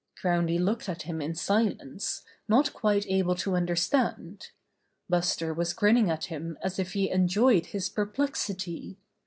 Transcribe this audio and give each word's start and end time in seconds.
Groundy 0.23 0.57
looked 0.57 0.89
at 0.89 1.03
him 1.03 1.21
in 1.21 1.35
silence, 1.35 2.23
not 2.47 2.73
quite 2.73 3.05
able 3.07 3.35
to 3.35 3.55
understand. 3.55 4.49
Buster 5.07 5.53
was 5.53 5.73
grinning 5.73 6.09
at 6.09 6.25
him 6.25 6.57
as 6.63 6.79
if 6.79 6.93
he 6.93 7.11
enjoyed 7.11 7.67
his 7.67 7.87
perplexity. 7.87 8.97